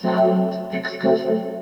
[0.00, 1.58] Sound excursion.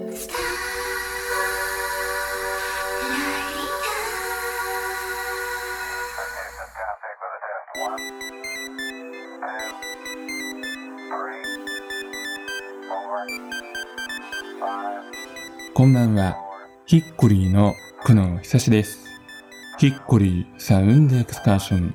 [15.73, 16.37] こんばんは。
[16.84, 17.73] ヒッコリーの
[18.05, 18.98] 久野久志です。
[19.79, 21.95] ヒッコリーサウンドエクスカーション。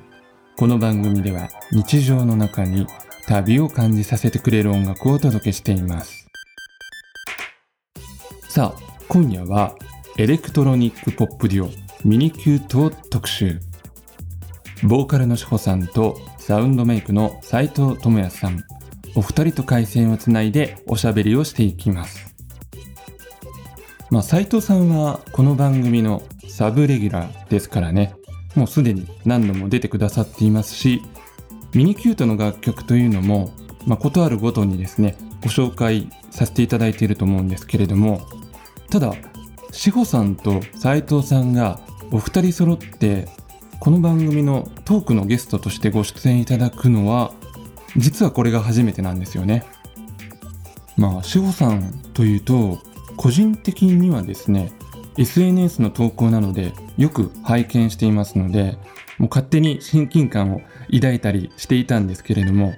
[0.56, 2.88] この番組では日常の中に
[3.28, 6.21] 旅を感じさせてくれる音楽をお届けしています。
[8.54, 9.74] さあ、今夜は
[10.18, 11.70] エレクトロニックポップデュオ
[12.04, 13.58] ミニキュートを特集。
[14.82, 18.62] ボーカルの志保さんとサウンドメイクの斉藤智也さん。
[19.14, 22.34] お二人と回線をつないでおしゃべりをしていきます。
[24.10, 28.14] まあ、斉藤さんはこの番組のサブレギュラーですからね、
[28.54, 31.00] もうすでに何度も出てくださっていますし、
[31.72, 33.54] ミニキュートの楽曲というのも、
[33.86, 38.20] まあ、ことあるごとにですね、ご紹介させていただいていると思うんですけれども、
[38.92, 39.14] ただ、
[39.72, 41.80] 志保さんと斉藤さんが
[42.10, 43.26] お二人揃って、
[43.80, 47.32] この番組のトークのゲストとしてご出演いただくのは、
[47.96, 49.64] 実はこれが初めてなんですよね。
[50.96, 52.78] まあ、志保さんというと、
[53.16, 54.72] 個人的にはですね
[55.16, 58.76] SNS の投稿なのでよく拝見していますので
[59.18, 60.60] もう勝手に親近感を
[60.92, 62.74] 抱いたりしていたんですけれども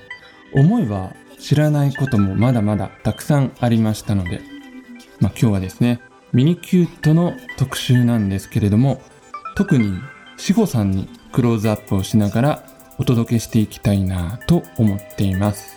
[0.53, 4.41] 思えば知らないこともまだまだたくさんありましたので、
[5.21, 6.01] まあ、今日はですね
[6.35, 9.01] ミニキュートの特集なんですけれども
[9.55, 10.01] 特に
[10.37, 12.65] 志保さんにクローズアップをしながら
[12.99, 15.77] お届けしていきたいなと思っています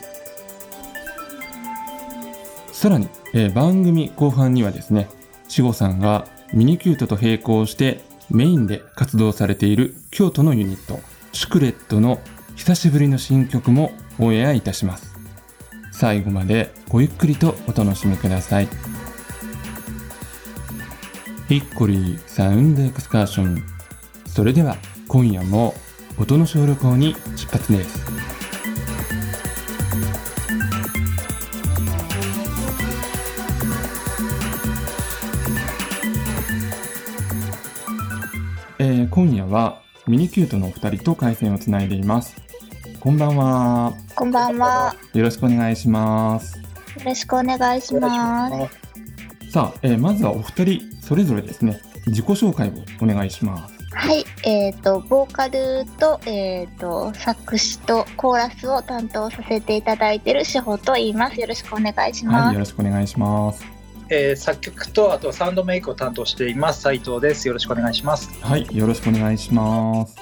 [2.72, 5.10] さらにえー番組後半にはですね、
[5.48, 11.00] 志保さんがミニキュートと並行してメインで活動されている京都のユニット、
[11.34, 12.20] シュクレットの
[12.56, 15.16] 久しぶりの新曲もオンエアいたします。
[15.92, 18.68] 最後までごゆっくりとお楽しみください。
[21.48, 23.64] ヒッコリーサウンドエクスカーション。
[24.28, 24.76] それでは
[25.08, 25.74] 今夜も
[26.20, 28.06] 音の小旅行に出発です。
[38.80, 42.36] えー今夜はミニキュートのお二人と回線をつないでいます。
[43.00, 43.94] こんばんは。
[44.16, 44.94] こんばんは。
[45.14, 46.58] よろしくお願いします。
[46.58, 46.64] よ
[47.06, 49.50] ろしくお願いします。
[49.50, 53.74] さあ、えーまずはお二人それぞれですね、自己紹介をお願いします。
[53.94, 61.40] はい、えっ、と、ボーカルと、えっ、と、作詞とコーラスを担当させていただいている志保と言います。
[61.40, 62.54] よろしくお願いしはい、ます。
[62.56, 63.66] よろしくお願いします。
[64.10, 70.16] えー作曲とあとサウンドメイクを担当しています斉藤ですよろしくお願いしますはい、よろしくお願いします。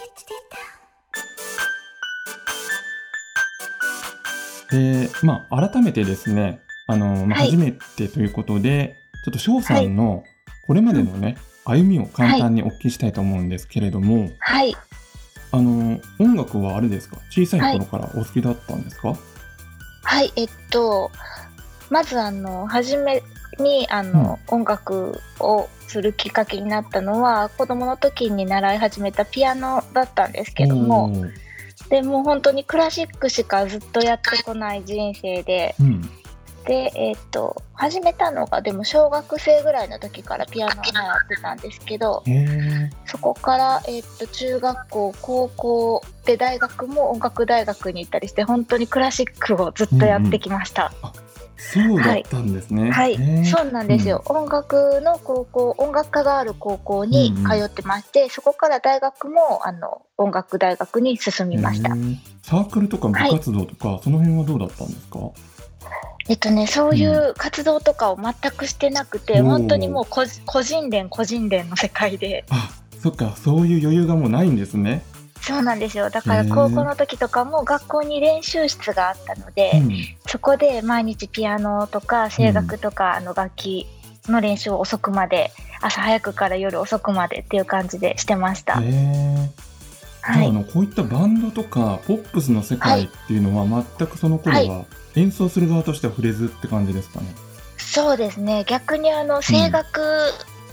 [4.74, 10.24] えー、まあ改めてですね、あのまあ、はい初めてということで、ちょっと翔さんの
[10.68, 14.76] これまでのね、歩みを簡単にお聞きしたいと思うんですけれども、はい、
[15.52, 17.18] あの音楽はあれですか？
[17.30, 19.16] 小さい頃からお好きだったんですか、
[20.04, 21.12] はい、えっと、
[21.90, 23.22] まずあの、初め
[23.60, 31.26] に、あの、音楽をするきっかけになったのは、子供の時に習い始めたピアノだったんですけども、
[31.90, 36.10] でもう本当にクラシックしかずっとやってこない人生で、うん、
[36.68, 42.24] で、えっと始めたのがでも小学生ぐらいの時からピアノを習ってたんですけど
[43.06, 50.92] そこから、えっと中学校高校で大学も音楽大学に行ったりして本当にクラシックをずっとやってきました、
[51.58, 52.90] そうだったんですね。
[52.90, 53.14] はい。
[53.14, 53.46] へー。
[53.46, 57.52] そうなんですよ、音楽の高校音楽科がある高校にうんうん。
[57.52, 61.90] 通ってまして、そこから大学もあの音楽大学に進みました、
[62.42, 65.20] サークルとか部活動とか、その辺はどうだったんですか？
[66.28, 69.44] えっとね、そういう活動とかを全くしてなくて、おー。
[69.44, 72.46] 本当にもう個人個人連個人連の世界で。
[72.50, 72.70] あ
[73.00, 75.04] そっかそういう余裕がもうないんですね。
[75.42, 76.10] そうなんですよ。
[76.10, 79.92] だから高校の時とかも学校に練習室があったので、うん。
[80.26, 83.86] そこで毎日ピアノとか声楽とか、あの楽器
[84.28, 85.52] の練習を遅くまで
[85.82, 88.82] 朝早くから夜遅くまでっていう感じでしてました。
[88.82, 89.50] へえ。
[90.22, 94.86] はい、ああのこういったバンドとかポップスの世界っていうのは全くその頃は
[95.16, 97.28] 演奏する側としては触れずって感じですかね？
[97.78, 98.64] そうですね。
[98.68, 100.02] 逆にあの声楽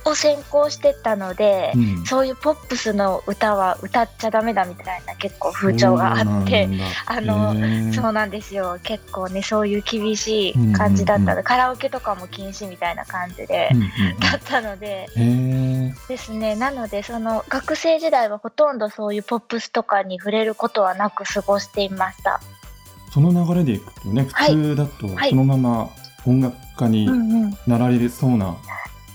[0.05, 2.05] を専攻してたので、うん。
[2.05, 6.69] そういうポップスの歌は歌っちゃダメだみたいな結構風潮があって。
[7.07, 7.55] あの
[7.93, 8.81] そそうなんですよ。
[8.83, 15.07] 結構ねそういう厳しい感じだったので、うんうんうカラオケとかも禁止みたいな感じで、うんうんだったので
[16.09, 16.57] ですね。
[16.57, 22.41] なのでその学生時代はほとんどそういうポップスとかに触れることはなく過ごしていました
[23.13, 25.31] その流れでいくとね普通だとはい。
[25.31, 25.91] そのまま
[26.27, 27.59] 音楽家にうんうん。
[27.67, 28.57] なられそうな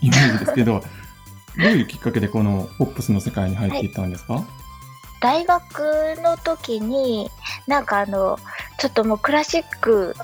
[0.02, 0.84] イメージですけど、
[1.58, 4.44] どういうきっかけでこのポップスの世界に入っていったんですか、
[5.22, 5.80] 大学
[6.22, 7.32] の時に、
[7.66, 8.38] なんかあの、
[8.78, 10.16] ちょっともうクラシック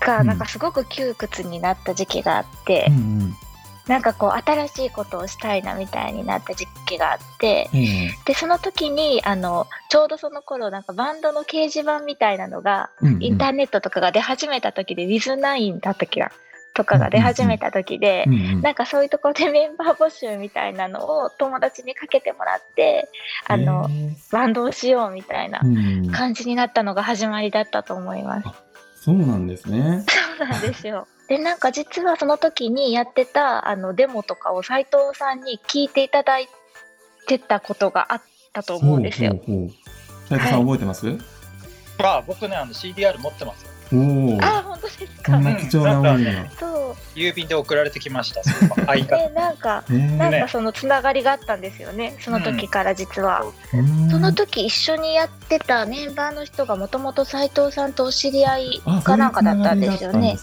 [0.00, 3.36] がなんかすごく窮屈になった時期があって、うんうん
[3.88, 13.22] なんかこう新しいことをしたいなみたいになった時期があって、ええで、その時に、あの、ちょうどその頃なんかバンドの掲示板みたいなのが、うんうん。
[13.22, 16.30] インターネットとかが出始めた時で、Wiz9 だったっけな
[16.74, 18.60] とかが出始めた時で、うんうん。
[18.62, 23.08] なんかそういうところでメンバー募集みたいなのを友達にかけてもらって、
[23.46, 25.60] あの、えバンドをしようみたいな
[26.12, 28.48] 感じになったのが始まりだったと思います。
[29.02, 30.06] そうなんですね。
[30.36, 31.06] そうなんですよ。
[31.28, 36.48] で、なんか実はその時にやってたあのデモとかを斉藤さんに聞いていただい
[37.26, 39.32] てたことがあったと思うんですよ。
[39.32, 39.70] ほうほうほう
[40.28, 41.06] 斉藤さん覚えてます、
[41.98, 44.38] まあ僕ねあの CDR 持ってますよおお。
[44.42, 45.32] あ、本当ですか。
[45.32, 46.50] こんな貴重な思いが。
[46.58, 46.82] そう。
[47.14, 52.16] 郵便で送られてきましたその相方で、なんか、ええなんかそのつながりがあったんですよね。
[52.20, 53.44] その時から実は。
[53.74, 60.36] うんその時一緒にやってたメンバーの人がもともと斉藤さんとお知り合いあかなんかだったんですよね。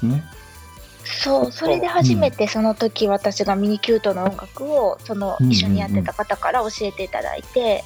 [1.06, 7.84] そうそれで初めてその時私がミニキュートの音楽をその一緒にやってた方から教えていただいて、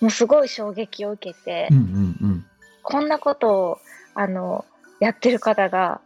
[0.00, 1.80] もうすごい衝撃を受けて、うんう
[2.26, 2.46] ん
[2.84, 3.78] こんなことを
[4.14, 4.64] あの
[5.02, 6.00] やってる方が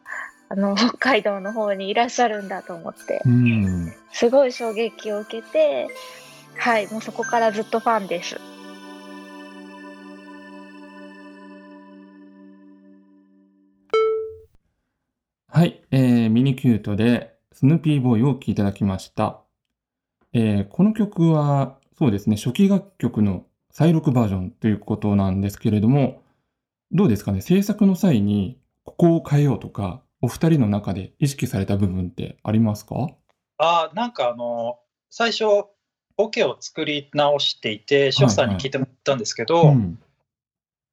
[0.48, 3.64] あの北海道の方にいらっしゃるんだと思ってう、ん。
[3.64, 3.92] うん。
[4.10, 5.88] すごい衝撃を受けて、
[6.56, 8.40] はい、もうそこからずっとファンです。
[15.48, 19.42] はい、えー、ミニキュートでスヌーピーボーイを聴いていただきました。
[20.32, 26.22] えーこの曲は、そうですね、初期楽曲の再録バージョンということなんですけれども、
[26.92, 33.08] どうですかね、制作の際にここを変えようとか、お二人の中で意識された部分ってありますか？
[33.58, 34.78] あなんかあの
[35.10, 35.44] 最初
[36.16, 39.98] オケを作り直していて志保さんに聞いてもらったんですけど、うん。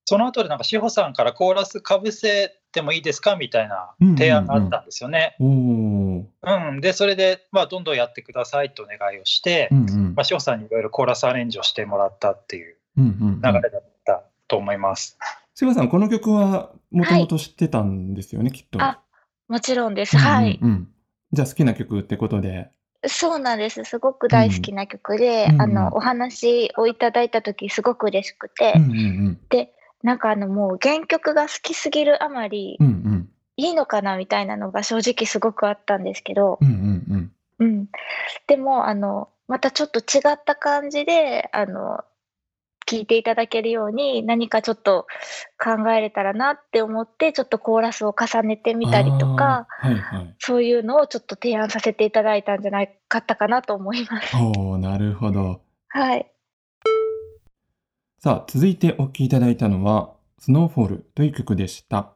[0.06, 5.38] その後でなんか志保さんからコーラスかぶせてもいいですかみたいな提案があったんですよね。
[5.40, 6.24] おー。
[6.42, 15.18] うんでそれで、まあ、どんどんやってくださいとお願いをして、うんうんまあ、志保さんにいろいろコーラスアレンジをしてもらったっていううんうんうん流れだったと思います。
[15.56, 18.82] 志賀さん、この曲はもともと知ってたんですよね、きっと。
[18.82, 19.02] あ、
[19.48, 20.18] もちろんです。
[20.18, 20.60] はい。
[20.62, 20.88] うんうんうん
[21.34, 22.70] じゃあ好きな曲ってことで。
[23.08, 23.84] そうなんです。
[23.86, 29.40] すごく大好きな曲で、うんうんあの、お話をいただいた時すごく嬉しくて、うんうん
[30.04, 32.88] なんかあのもう原曲が好きすぎるあまり、うん。
[32.88, 33.30] うんうん。
[33.56, 37.66] いいのかなみたいなのが正直すごくあったんですけど、うんうんうん。
[37.66, 37.88] うん。
[38.48, 42.04] でも、あの、またちょっと違った感じで、あの、
[42.88, 45.07] 聞いていただけるように何かちょっと
[45.57, 49.68] 考えれたらなって思って、ちょっとコーラスを重ねてみたりとか。
[49.69, 50.35] はいはい。
[50.39, 54.35] そういうのをちょっと提案させていただいたんじゃないかったかなと思います。
[54.38, 55.62] おおなるほど。
[55.89, 56.30] はい。
[58.19, 62.13] さあ、続いてお聴きいただいたのは、スノーフォールという曲でした。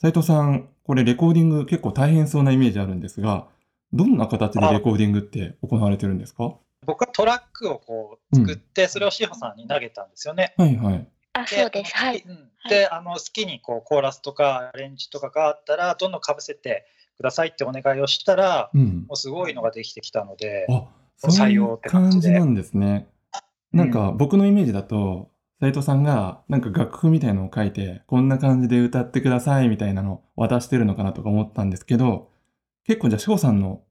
[0.00, 3.48] 斉藤さん、これレコーディング結構大変そうなイメージあるんですが、
[3.92, 6.54] どんな形でレコーディングって行われてるんですか？
[6.84, 10.54] 僕はトラックをこう作って、それを志保さんに投げたんですよね。
[10.56, 11.08] はいはい。
[11.32, 11.96] あ、そうです。
[11.96, 12.24] はい。
[12.26, 16.86] うんであの好きにこうコーラスとかアレンジとかがあったらどんどんかぶせて
[17.18, 19.04] くださいってお願いをしたらうん。
[19.06, 20.86] もうすごいのができてきたので、あ、
[21.22, 23.06] 採用って感じで感じなんですね。
[23.72, 32.30] なんか僕のイメージだと、斉藤さんがなんか楽譜みたいのを書いて、こんな感じで歌ってくださいみたいなのを渡してるのかなとか思ったんですけど、
[32.86, 33.82] 結構じゃあ翔さんの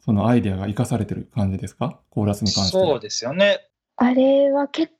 [0.00, 2.00] そのアイデアが活かされてる感じですか？
[2.10, 2.78] コーラスに関して。
[2.78, 3.60] そうですよね。
[3.96, 4.92] あれは結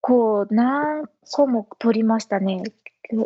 [0.00, 2.62] 構何個も取りましたね。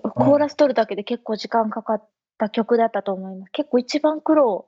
[0.02, 3.50] コーラス取るだけで結構時間かかった曲だったと思います。
[3.52, 4.66] 結構一番苦労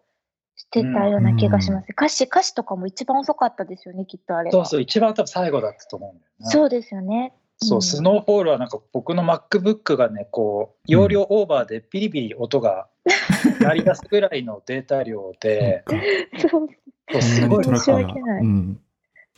[0.54, 1.86] してたような気がします。
[1.90, 4.52] 歌詞、歌詞とかも一番遅かったですよね、きっとあれは。
[4.52, 6.46] そうそう一番多分最後だったと思うんだよね。
[6.50, 7.34] そうですよね。
[7.56, 12.88] そううんスノーフォールはなんか僕の MacBook がねこう容量オーバーでビリビリ音が
[13.60, 15.84] 鳴り出すぐらいのデータ量で、
[16.38, 17.90] そうすご申し。
[17.90, 18.80] 訳ないうん。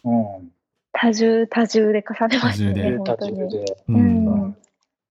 [0.05, 0.53] うん、
[0.93, 3.65] 多重、多重で重ねましたね、多重で。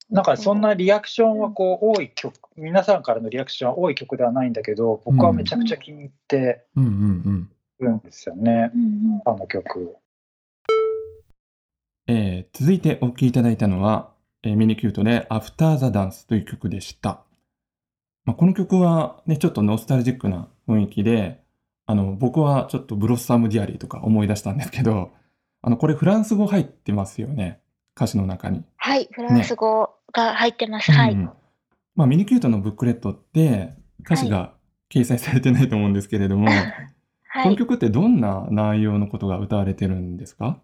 [0.10, 6.96] なんかそんなリアクションはこう多い曲皆さんからのリアクションは多い曲ではないんだけど僕はめちゃくちゃ気に入ってうんうんう
[7.32, 7.50] ん。
[7.80, 8.72] るんですよね、
[9.26, 9.98] あの曲。
[12.08, 14.12] えー続いてお聴きいただいたのは、
[14.44, 17.24] えーミニキュートで After the Dance という曲でした。
[18.26, 21.42] まあ、この曲はね、ちょっとノスタルジックな雰囲気で、
[21.86, 25.12] あの、僕はちょっとブロッサムディアリーとか思い出したんですけど、
[25.62, 27.60] あの、これフランス語入ってますよね。
[27.96, 28.64] 歌詞の中に。
[28.78, 30.92] はい、フランス語が入ってます。
[30.92, 31.14] はい。
[31.14, 31.30] うん
[31.96, 34.54] まあ、ミニキュートのブックレットって歌詞が
[34.90, 36.48] 掲載されてないと思うんですけれども、
[37.28, 37.44] はい。
[37.44, 40.60] この曲ってどんな内容のことが歌われてるんですか？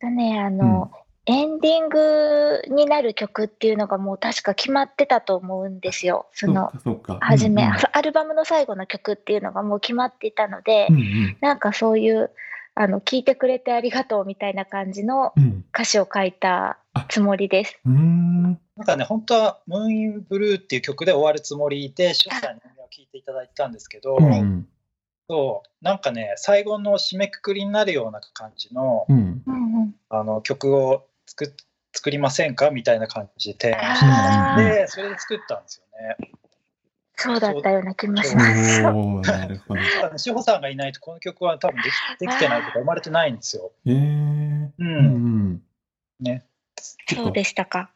[0.00, 0.90] とね、あの、
[1.26, 6.26] エンディングになる曲っていうのがもう確か決まってたと思うんですよ。
[6.32, 6.70] その。
[7.20, 12.30] 初め、うんうんアルバムの最後の曲っていうのがもう決まっていたので、うんうんなんかそういう、
[12.74, 16.78] あの、聞いてくれてありがとうみたいな感じのうん歌詞を書いた
[17.08, 17.78] つもりです。
[17.86, 18.42] うーん。
[18.76, 24.68] なんかね、本当はムーン・イン・ブルーっていう曲で終わるつもりで、翔さんにを聞いていただいたんですけど、うんうん
[25.26, 29.42] そうなんかね、最後の締めくくりになるような感じのうん。
[30.10, 31.54] あの曲を作っ
[31.96, 32.70] 作りませんか？
[32.70, 35.86] みたいな感じで提案して、それで作ったんですよ
[36.26, 36.30] ね。
[37.16, 38.82] そうだったような気もしおます。
[38.82, 39.80] ー、なるほど。
[39.80, 43.70] ただね志保さんがいないと、この曲は多分できできてないとか生まれてないんですよ。
[43.86, 43.94] えー。
[43.94, 44.72] う。
[44.78, 45.62] うんん
[46.18, 46.44] ね。
[47.08, 47.92] そうでしたか。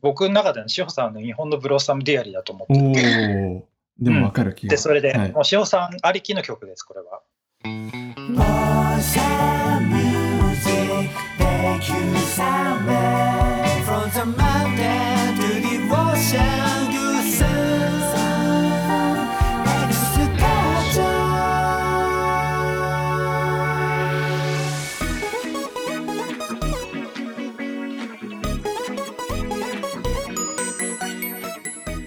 [0.00, 2.92] 僕の中での志保さんの日本のブロッサムディアリーだと思っうん。
[2.92, 3.64] てて。
[3.98, 4.70] でもわかる気が。
[4.70, 7.22] で、それで、はいもう志保さんありきの曲です、これは。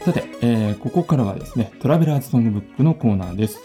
[0.04, 3.60] さて、えーここからはですね、トラベラーズソングブックのコーナーです。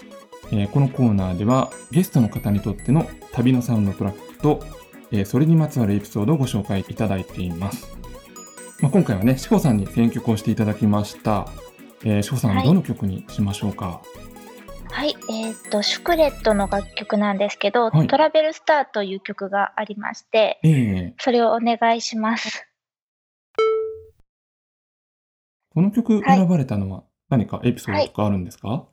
[0.52, 4.60] えーこのコーナーでは、ゲストの方にとっての旅のサウンドトラックと、
[5.10, 7.88] えーそれにまつわるエピソードをご紹介いただいています。
[8.80, 11.48] まあ、今回はね、しほさんに選曲をしていただきました。
[12.04, 14.00] えー、しほさん、はいどの曲にしましょうか？
[14.90, 22.67] はい、えっ、と、シュクレットの楽曲なんですけど、はいトラベルスターという曲がありまして、えーそれをお願いします。
[25.78, 26.38] この曲はい。
[26.38, 28.88] 選ばれたのは何かエピソードとかあるんですか、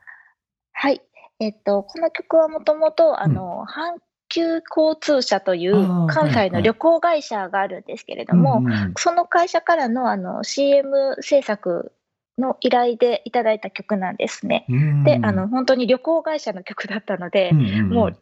[0.72, 1.02] はい、
[1.40, 3.98] えっ、と、この曲はもともと、あの、阪
[4.30, 11.92] 急交通社という関西の旅行会社があるんですけれども、うんうんその会社からのあの CM 制作
[12.38, 14.68] の依頼でいただいた曲なんですね。
[14.70, 17.90] うんで、あの、本当に旅行会社の曲だったので、うんうんうん。
[17.90, 18.20] もう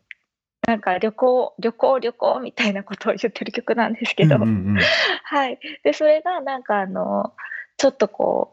[0.65, 4.77] なんか旅行、旅行、旅行みたいなことを言ってる曲なんですけど、うんうんうん
[5.25, 5.60] はい。
[5.84, 7.34] で、それがなんかあの、
[7.77, 8.52] ちょっとこ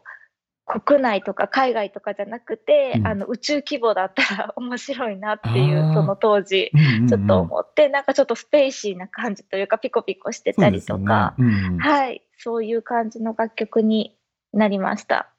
[0.65, 3.07] 国内とか海外とかじゃなくて、うん。
[3.07, 7.07] あの宇宙規模だったら面白いなっていう、その当時、うんうんうん。
[7.07, 11.77] ちょっと思って、なんかちょっとスペーシーな感じというか、ピコピコしてたりとか、ねうんうん。
[11.79, 14.17] はい、そういう感じの楽曲に
[14.53, 15.33] なりました。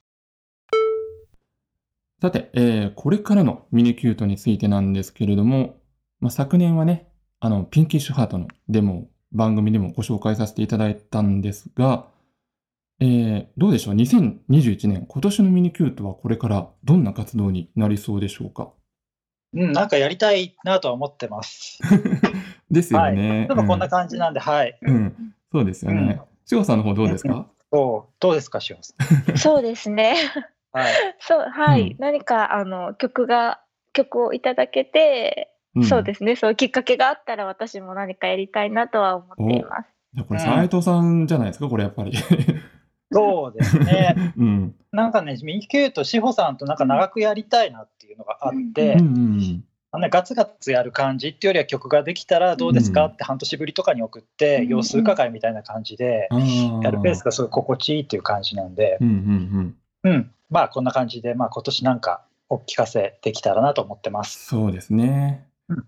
[2.20, 5.80] さて、えーこれからのミニキュートについてなんですけれども、
[6.20, 7.08] まあ、昨年はね、
[7.40, 12.06] あの、ピンキッシュハートのデモを番組でもご紹介させていただいたんですが、
[13.02, 18.70] えーどうでしょう ?2021 年、今年のミニキュートはこれからどんな活動になりそうでしょうか？
[19.54, 21.80] うん、なんかやりたいなとは思ってます。
[22.70, 23.46] ですよね。
[23.48, 24.78] ちょっとこんな感じなんで、はい。
[24.82, 26.20] うん、うんそうですよね。
[26.46, 27.46] しおさんの方どうですか？
[27.72, 28.94] そう、どうですか、しおさ
[29.32, 29.36] ん？
[29.36, 30.14] そうですね。
[30.72, 30.92] はい。
[31.20, 31.90] そう、はい。
[31.90, 33.60] うん何かあの曲が、
[33.92, 39.88] 曲をいただけて、んそうですね、そういうきっかけがあったら私も何かやりたいなとは思っています。
[40.28, 41.68] これ、斉藤さんじゃないですか？
[41.68, 42.12] これやっぱり。
[43.12, 44.34] そうですね。
[44.36, 44.74] うん。
[44.92, 49.02] なんかね、ミニキュート、志保さんとなんか長くやりたいなっていうのがあって、うんう
[49.38, 49.64] ん
[49.94, 56.30] あのねガツガツやる感じっていうよりは曲ができたらどうですかうんって半年ぶりとかに送って、うん様子伺いみたいな感じで
[56.82, 60.14] やるペースがすごい心地いいっていう感じなんで、うんうんうん。
[60.14, 64.46] うん、まあこんな感じで、まあ今年なんかお聞かせできたらなと思ってます。
[64.46, 65.46] そうですね。
[65.68, 65.84] うん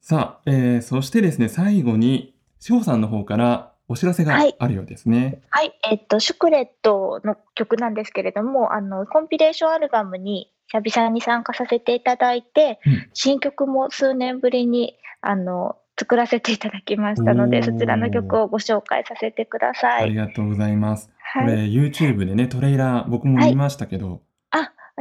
[0.00, 5.40] さあ、えーそしてですね、最後に、志保さんの方からお知らせがはいあるようですね。
[5.50, 20.14] はい、えっと、シュクレットの曲なんですけれども、あの、コンピレーションアルバムに久々に参加させていただいて、うん新曲も数年ぶりに、あの、作らせていただきましたので、そちらの曲をご紹介させてくださありい。
[20.14, 21.08] がとうございます。
[21.34, 24.33] こはい、れ、YouTube でね、トレーラー僕も見ましたけど、あ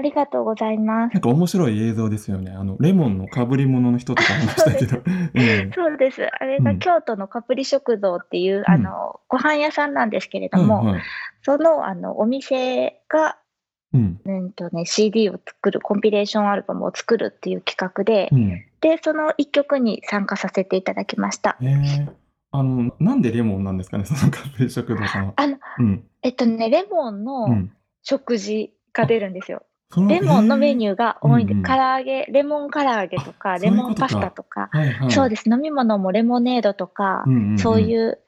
[0.03, 1.13] りがとうございます。
[1.15, 2.51] なんか面白い映像ですよね。
[2.51, 4.97] あの、レモンの被り物の人とかいましたけど。
[4.97, 6.27] う んそうです。
[6.39, 11.01] あれうんが京都のカプリ食堂っていう、あの、ご飯屋さんなんですけれども、はいはい
[11.45, 13.37] その、あの、お店が、
[13.93, 21.57] うんうんとね、CD を作る、コンピレーションアルバムを作るっていう企画で、うんで、その一曲に参加させていただきました。
[21.61, 22.13] えー
[22.55, 25.33] あの、なんでレモンなんですかね、 そのカフェ食堂さんは。
[25.37, 26.03] あの、うん。
[26.21, 27.71] えっとね、レモンうのん。
[28.03, 29.63] 食事が出るんですよ。
[30.07, 35.11] レモンのメニューが多いんで、うんうん唐揚げ、レモン唐揚げとあか、レモンパスタとか、はいはい。
[35.11, 35.49] そうです。
[35.49, 38.19] 飲み物もレモネードとか、うんうんうんそういう、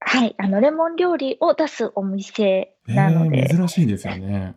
[0.00, 4.54] はい、あの、レモン料理を出すお店なので、えー珍しいですよね。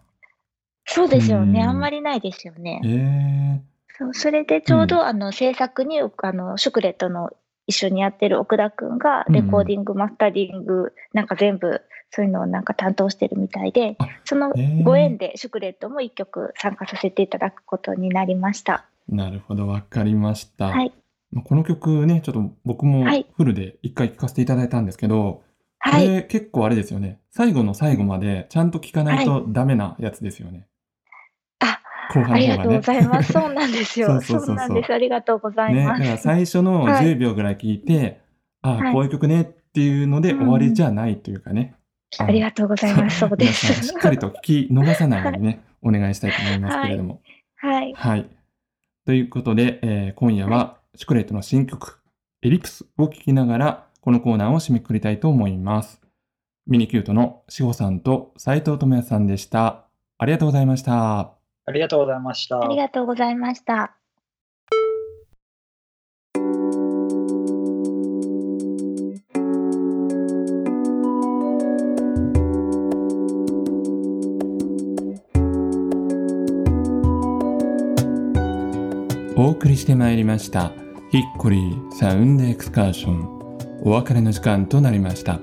[0.85, 1.61] そうですよね。
[1.61, 2.81] うんあんまりないですよね。
[2.83, 7.31] えー、そうそれでちょうど、あの制作にあのシュクレットの
[7.67, 18.85] 一緒にやってる奥田くんがうんレコーディング、マスタリングなんか全部そういうのをなんか担当してるみたいであそのご縁でシュクレットも一曲参加させていただくことになりました。
[19.09, 20.67] なるほど、わかりました。
[20.67, 20.91] はい
[21.31, 25.43] まあこの曲ね、ちょっと僕もはいフルで一回聴かせていただいたんですけど、
[25.83, 27.19] こはい、れ結構あれですよね。
[27.31, 30.67] 最後の最後までちゃんと聴かないとダメなやつですよね。
[31.59, 31.79] あ
[32.13, 32.81] 後半ありがとうご。
[32.81, 33.33] ざいます。
[33.33, 34.07] そうなんですよ。
[34.11, 34.93] そうそうそうなんです。
[34.93, 36.03] ありがとうございね、だます。
[36.03, 38.21] から最初のはい10秒ぐらい聞いて、
[38.61, 41.75] あはいこういう曲ねっていうので終わりじゃないというかね。
[42.17, 43.19] ありがとうございます。
[43.19, 43.87] そうです。
[43.87, 47.21] しっかりと聞き逃さないようにね、お願いしたいと思いますけれども。
[47.57, 47.93] はい。
[47.93, 48.29] はい。
[49.05, 52.01] ということで、えー今夜はシュクレットの新曲、
[52.41, 56.01] エリプスを聴きながら、このコーナーを締めくくりたいと思います。
[56.65, 59.85] ミニキュートの志保さんと斉藤智也さんでした。
[60.17, 61.33] ありがとうございました。
[61.65, 62.61] ありがとうございました。
[62.61, 63.96] ありがとうございました。
[79.57, 80.71] 送りしてまいりました。
[81.09, 83.81] ヒッコリーサウンドエクスカーション。
[83.81, 85.39] お別れの時間となりました。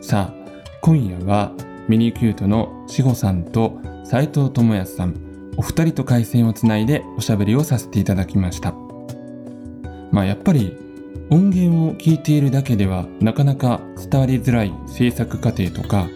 [0.00, 0.50] さあ、
[0.82, 1.52] 今夜は
[1.86, 5.14] ミニキュートの志保さんと斉藤智也さん、
[5.56, 8.74] お二人と回線をつないでおしゃべりをさせていただきました。
[10.10, 10.76] まあやっぱり
[11.30, 16.08] 音源を聞いているだけではなかなか伝わりづらい制作過程とか、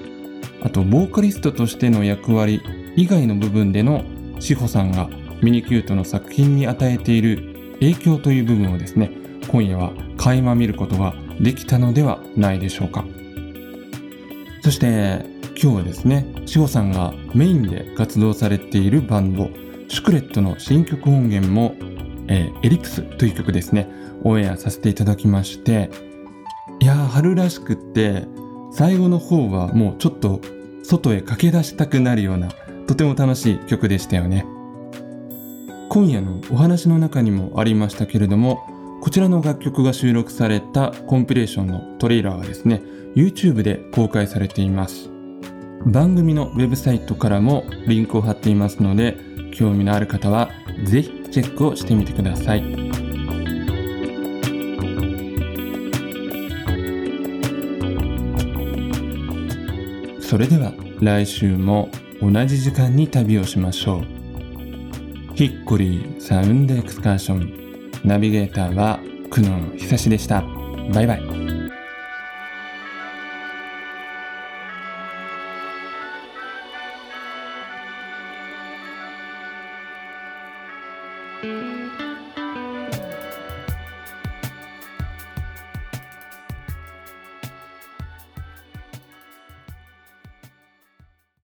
[0.61, 2.61] あとボーカリストとしての役割
[2.97, 4.03] 以外の部分での
[4.41, 5.09] 志保さんが
[5.43, 9.11] ミニキュートの作品に与えている影響という部分をですね
[9.49, 13.05] 今夜は垣間見ることができたのではないでしょうか。
[14.63, 15.25] そして
[15.61, 19.51] 今日はですね志保さんがメインで活動されているバンド
[19.89, 21.75] シュクレットの新曲音源も、
[22.29, 23.89] えーエリプスという曲ですね
[24.23, 25.91] オンエアさせていただきまして
[26.79, 28.27] いやー春らしくって
[28.73, 30.41] 最後の方はもうちょっと
[30.83, 32.49] 外へ駆け出したくなるような
[32.87, 34.47] とても楽しい曲でしたよね。
[35.93, 38.65] 今夜のお話の中にもありましたけれども
[39.03, 42.81] こちらの楽曲が収録されたコンピレーションのトレーラーはですね
[43.17, 45.11] YouTube で公開されています。
[45.87, 49.17] 番組のウェブサイトからもリンクを貼っていますので
[49.53, 50.51] 興味のある方は
[50.85, 52.63] ぜひチェックをしてみてください。
[60.21, 61.91] それでは来週も
[62.23, 64.20] 同じ時間に旅をしましょう。
[65.41, 67.91] ヒッコリーサウンドエクスカーション。
[68.05, 69.01] ナビゲーターは
[69.31, 70.43] 久野久志でした。
[70.93, 71.23] バイバイ「